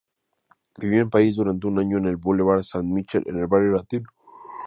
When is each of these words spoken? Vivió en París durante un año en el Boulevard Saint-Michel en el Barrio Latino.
Vivió 0.79 1.03
en 1.03 1.11
París 1.11 1.35
durante 1.35 1.67
un 1.67 1.77
año 1.77 1.99
en 1.99 2.05
el 2.05 2.17
Boulevard 2.17 2.63
Saint-Michel 2.63 3.21
en 3.27 3.37
el 3.37 3.45
Barrio 3.45 3.73
Latino. 3.73 4.07